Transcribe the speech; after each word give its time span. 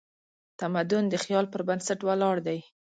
تمدن 0.59 1.03
د 1.09 1.15
خیال 1.23 1.45
پر 1.53 1.61
بنسټ 1.67 1.99
ولاړ 2.03 2.35
دی. 2.47 2.59